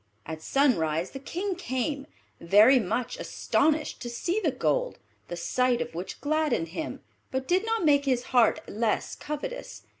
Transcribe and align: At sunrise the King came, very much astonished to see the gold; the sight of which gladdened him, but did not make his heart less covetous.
At 0.25 0.41
sunrise 0.41 1.11
the 1.11 1.19
King 1.19 1.53
came, 1.53 2.07
very 2.39 2.79
much 2.79 3.19
astonished 3.19 4.01
to 4.01 4.09
see 4.09 4.39
the 4.39 4.49
gold; 4.49 4.97
the 5.27 5.37
sight 5.37 5.79
of 5.79 5.93
which 5.93 6.21
gladdened 6.21 6.69
him, 6.69 7.01
but 7.29 7.47
did 7.47 7.67
not 7.67 7.85
make 7.85 8.05
his 8.05 8.23
heart 8.33 8.67
less 8.67 9.15
covetous. 9.15 9.83